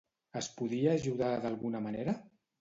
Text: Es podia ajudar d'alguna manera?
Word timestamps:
Es 0.39 0.47
podia 0.61 0.95
ajudar 1.01 1.29
d'alguna 1.45 1.83
manera? 1.89 2.17